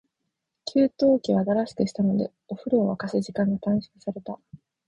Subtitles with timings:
[0.65, 4.39] 給湯器を新しくしたので、お風呂を沸かす時間が短縮された。